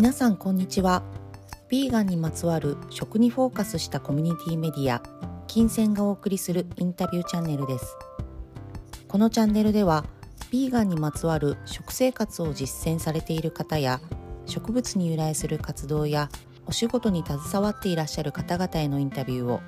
[0.00, 1.02] 皆さんこんにちは。
[1.70, 5.02] ヴィーガンにまつわる食にフォーカスしたコミュニティメディア
[5.46, 7.98] 金銭がお送りするインタビューチャンネルです。
[9.08, 10.06] このチャンネルでは
[10.52, 14.00] ヴィーガンにまつわる食生活を実践されている方や
[14.46, 16.30] 植物に由来する活動や
[16.64, 19.60] お仕事に携わっていらっしゃる方々へのインタビューを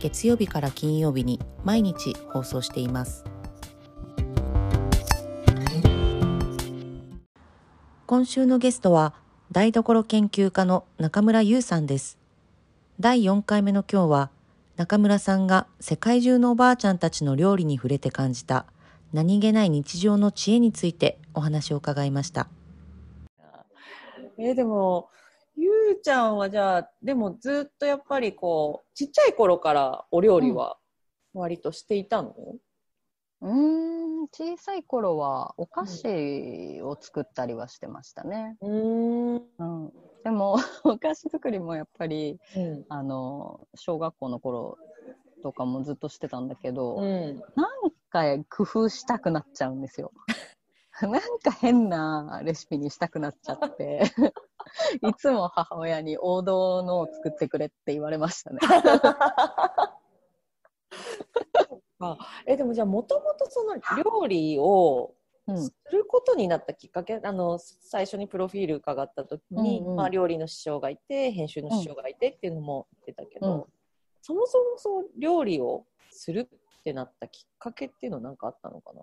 [0.00, 3.24] 月曜日から金曜日に毎日放送しています。
[8.04, 9.14] 今週のゲストは
[9.50, 12.18] 台所研究家の中村優さんです。
[13.00, 14.30] 第4回目の今日は
[14.76, 18.66] 中村さんが世界中のおばあちゃんたちの料理に触れて感じた
[19.14, 22.48] 何気ない日常の知恵についてお話を伺いました。
[24.36, 25.08] えーでも
[25.56, 30.76] ゆうちゃんはじゃあでもずっとやっぱりこうちっちゃい頃からお料理は
[31.32, 38.56] 割としていたの、うーん、小さい頃はお菓子を作ったりはしてましたね。
[38.60, 39.92] うーんうん。
[40.24, 44.78] でも、 お菓子作りもやっぱり、うんあの、小学校の頃
[45.42, 50.12] とかもずっとしてたんだけど、うんなんか工夫したくなっちゃうんですよ。
[51.02, 54.02] なんか変なレシピにしたくなっちゃって、
[55.02, 58.58] いつも母親に王道のを作ってくれって言われましたね。
[62.00, 65.14] あえでもじゃあもともとその料理を
[65.46, 65.64] うん。
[65.64, 69.96] することになったきっかけ、あの最初にプロフィール伺った時に、うんうん。
[69.96, 73.64] まあ、料理の師匠がいて編集の師匠がいてっていうのも言ってたけど、うん。
[74.20, 79.00] そもそもそう料理をするってなったきっかけっていうのは何かあったのかな？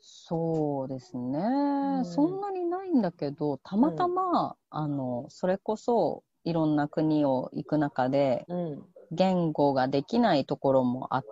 [0.00, 2.04] そうですね、ん。
[2.04, 8.82] そんなにないんだけどたまたま、あのそれこそいろんな国を行く中でうん。
[9.12, 11.24] 言語ができないところもあっ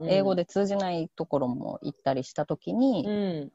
[0.00, 3.52] 英語で通じないところも行ったりした時に、うん。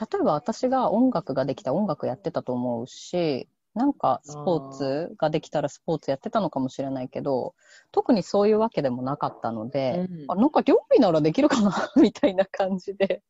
[0.00, 7.54] 例えば私が音楽ができたら音楽やってたと思うしなんかスポーツができたらスポーツやってたのかもしれないけど
[7.92, 10.24] 特にそういうわけでもなかったので、うん。
[10.28, 11.92] あなんか料理ならできるかな？
[11.96, 13.22] みたいな感じで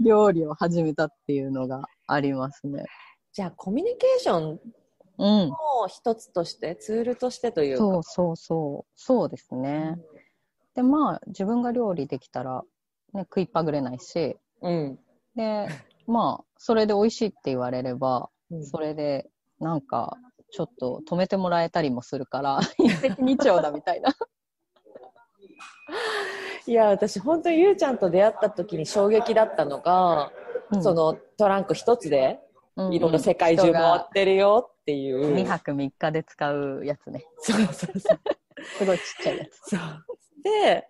[0.00, 2.84] 料理を始めたっていうのがありますね。
[3.32, 4.60] じゃあコミュニケーション
[5.20, 7.84] うん、の一つとしてツールとしてというか。
[7.84, 8.92] そうそうそう。
[8.96, 9.98] そうですね。
[10.74, 12.62] でまあ自分が料理できたら、
[13.12, 14.36] ね、食いっぱぐれないし。
[14.62, 14.98] うん。
[15.34, 15.68] で
[16.06, 18.64] まあそれで美味しいって言われればうん。
[18.64, 20.16] それでなんか
[20.52, 24.14] ちょっと止めてもらえたりもするから 一石二鳥だみたいな。
[26.66, 30.30] いや私本当にゆうちゃんと出会った時に衝撃だったのが、
[30.82, 32.38] そのトランク一つで
[32.76, 37.24] うんいろいろ世界中回ってるよっていう、2泊3日で使うやつね。
[37.38, 38.20] そうそうそう。
[38.78, 39.70] すごいちっちゃいやつ。
[39.70, 39.80] そう
[40.42, 40.88] で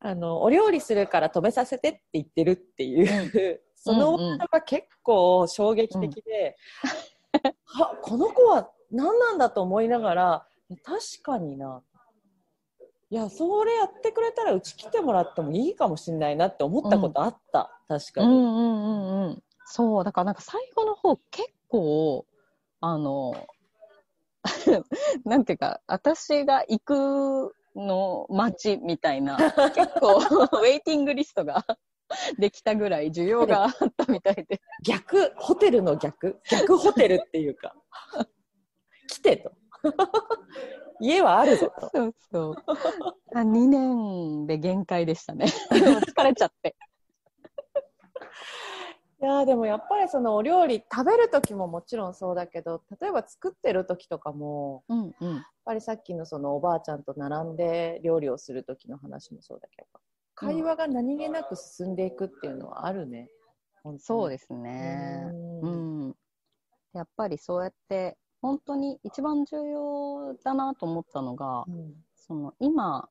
[0.00, 6.56] あのお料理するから止めさせてって言ってるっていう、 そのワードが結構衝撃的で、
[7.64, 10.46] はこの子は何なんだと思いながら
[10.82, 11.82] 確かにな。
[13.10, 19.42] いやそれやってくれたらうち来てもらってもいいかもしれないなって思ったことあった、確かに、うんうんうんうん。
[19.66, 22.26] そう、だからなんか最後の方結構、
[22.80, 23.46] あの、
[25.24, 30.16] なんていうか、私が行くの待ちみたいな、結構
[30.62, 31.64] ウェイティングリストが
[32.38, 34.60] できたぐらい需要があったみたいで。
[34.84, 36.40] 逆ホテルの逆？
[36.50, 37.74] 逆ホテルっていうか
[39.08, 39.52] 来てと
[41.00, 42.54] 家はあるぞとそうそう。
[43.34, 45.46] あ2年で限界でしたね。
[45.70, 46.76] 疲れちゃって。
[49.24, 55.34] いやーでもやっぱりそのお料理食べる時ももちろんそうだけど例えば作ってる時とかもうんうん。
[55.36, 60.00] やっぱりさっきのそのおばあちゃんと並んで料理をする時の話もそうだけど
[60.34, 63.30] 会話が何気なく進んでいくっていうのはあるね、
[63.98, 65.24] そうですすね。
[65.62, 66.16] ううんん。
[66.92, 71.64] やっぱりそうやって、本当に一番重要だなと思ったのが、
[72.14, 73.08] その今、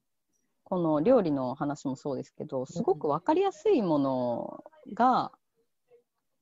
[0.63, 4.63] この料理の話もそうですけど、すごく分かりやすいもの
[4.93, 5.31] が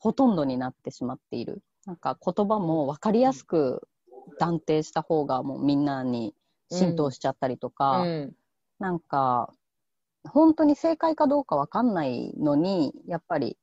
[0.01, 1.61] ほとんどになってしまっている。
[1.85, 3.87] なんか言葉も分かりやすく
[4.39, 6.35] 断定した方がもうみんなに
[6.71, 8.35] 浸透しちゃったりとか、うん。
[8.79, 9.53] なんか
[10.27, 13.57] 本当に正解かどうか分かんないのに、やっぱり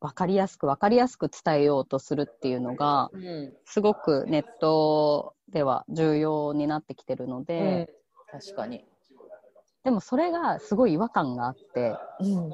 [0.00, 7.94] 分かりやすく分かりやすく伝えようとするっていうのが、うんすごくネットでは重要になってきてるので、
[8.32, 8.84] 確かに、
[9.84, 12.52] でもそれがすごい違和感があって、うん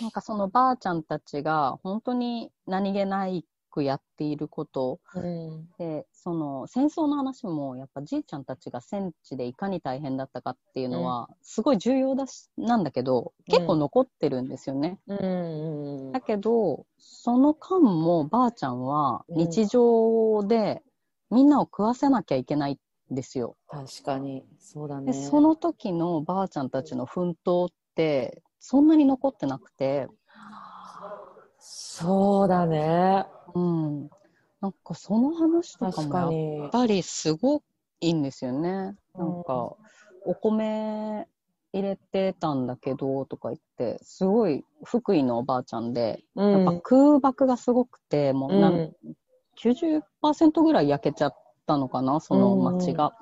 [0.00, 3.46] なんかそのばあちゃんたちが本当に何気ないく
[3.78, 14.98] くやっていること、うん、でその戦争の話もやっぱじいちゃんたちが戦地でいかに大変だったかっていうのはすごい重要だしなんだけど結構残ってるんですよね。
[15.06, 20.82] うん、だけどその間もばあちゃんは日常で
[21.30, 22.80] みんなを食わせなきゃいけない
[23.12, 23.56] んですよ。
[23.68, 24.44] 確かに。
[24.58, 25.12] そうだね。
[25.12, 30.08] でその時のばあちゃんたちの奮闘ってそんなに残ってなくて。
[31.58, 33.26] そうだね。
[33.54, 34.10] うん。
[34.60, 37.62] なんかその話とかもやっぱりすご
[38.00, 38.96] いんですよね。
[39.14, 39.76] なんか、
[40.24, 41.26] お米
[41.72, 49.16] 入れてたんだけどとか言って、すごい福井のおばあちゃんで、うん、やっぱ空爆がすごくて、もうなん、うん、
[49.60, 53.06] 90%ぐらい焼けちゃったのかな、その町が。
[53.06, 53.12] うん、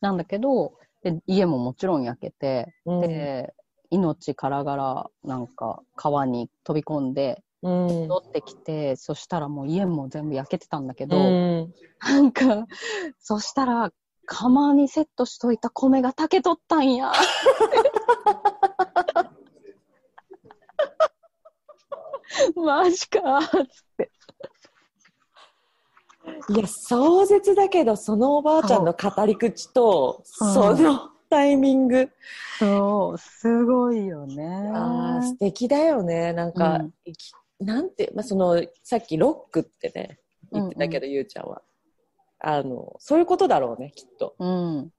[0.00, 3.54] なんだけどで、家ももちろん焼けて、で、
[3.92, 12.66] 命からがらなんか川に飛び込んで、戻ってきて、そしたらもう家も全部焼けてたんだけど、うん、なんか、
[13.20, 13.92] そしたら、
[14.24, 17.12] 釜にセットしといた米が炊けとったんや。
[22.56, 23.60] マジかつっ
[23.98, 24.10] て。
[26.48, 32.10] いや、壮絶だけど、そのおばあちゃんの語り口と、そのタイミング。
[32.58, 34.70] そう、すごいよね。
[34.74, 36.34] ああ、素敵だよね。
[36.34, 36.80] なんか、
[37.60, 40.18] うん、なんて、まあ、その、さっきロックってね、
[40.52, 41.62] 言ってたけど、うんうん、ゆうちゃんは。
[42.38, 44.34] あの、そういうことだろうね、きっと。
[44.38, 44.92] うん。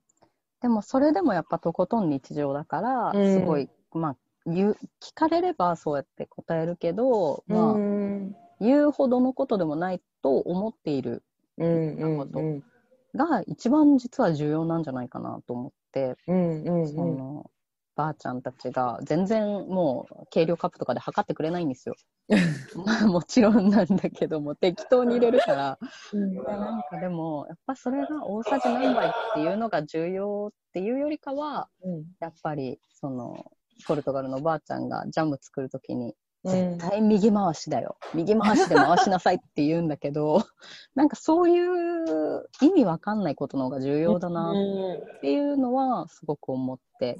[0.62, 7.76] でも、それでもやっぱとことん日常だから、すごい、まあ、言う、聞かれればそうやって答えるけど、まあ、
[8.60, 11.22] 言うほどのことでもないと思っている
[11.58, 12.40] こと
[13.16, 17.52] が一番実は重要なんじゃないかなと思って、うんうんうん、その
[17.96, 21.96] ばあちゃんたちが全然もう計量カップとかで測ってくれないんですよ。
[22.86, 25.78] まあもちろんなんだけども適当に入れるから、
[26.14, 33.52] うん、なんかでもやっぱそれが大さじ何杯っていうのが重要っていうよりかは、うん、やっぱりその
[33.88, 40.44] ポルトガルのばあちゃんがジャム作る時に絶対右回しだよ、うん、右回しで回しなさいって言うんだけど
[40.96, 42.23] なんかそういう
[42.64, 44.52] 意味わかんないことの方が重要だな。
[44.52, 47.18] っていうのはすごく思って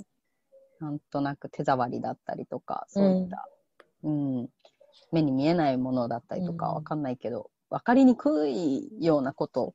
[0.80, 3.48] なんとなく手触りだったりとか、そういった、
[4.04, 4.50] うん、うん、
[5.12, 9.74] 目に見えないものだったりとかわかんないけど、わ、かりにくいようなこと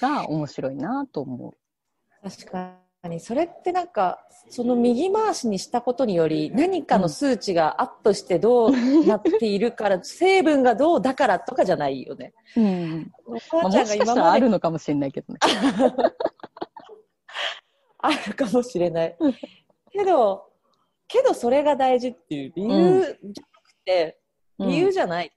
[0.00, 2.28] が面白いなと思う。
[2.28, 3.20] 確かに。
[3.20, 12.32] それってなんか、その右回しにしたことにより、何かの数値がアップしてどうなっているから、成分がどうだからとかじゃないよね。
[12.56, 13.12] うん。
[13.26, 15.40] お母ちゃんが今まで、まあ、あるのかもしれないけどね。
[17.98, 19.16] あるかもしれない。
[19.90, 20.50] けど、
[21.08, 24.18] けどそれが大事っていう理由じゃなくて、
[24.58, 25.32] うん、理由じゃない。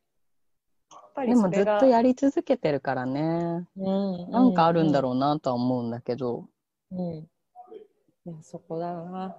[1.25, 3.67] でもずっとやり続けてるからね。
[3.75, 6.45] うん、なんかあるんだろうなとは思うんだけど。
[6.91, 7.27] うん。
[8.27, 9.37] いや、そこだな。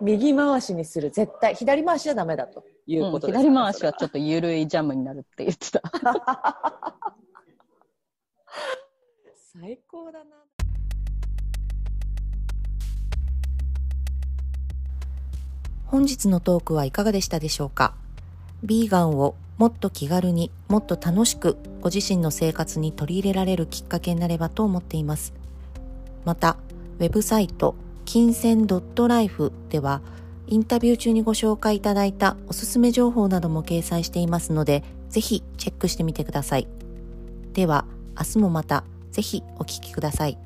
[0.00, 1.54] 右回しにする、絶対。
[1.54, 5.82] 左回しはダメだということです、うん、左回しはちょっと緩いジャムになるって言ってた。
[9.60, 10.24] 最高だな。
[15.88, 17.92] 本日のトークはいかがでしたでしょうか？
[18.62, 25.34] ビーガンをもっと気軽にもっと楽しくご自身の生活に取り入れられるきっかけになればと思っています。
[26.24, 26.56] また、
[26.98, 27.74] ウェブサイト
[28.04, 30.00] 金銭 .life では
[30.48, 36.66] インタビュー中にご紹介いただいたおすすめ情報なども掲載していますので、ぜひチェックしてみてください。
[37.52, 37.84] では、
[38.18, 40.38] 明日もまたぜひお聴きください。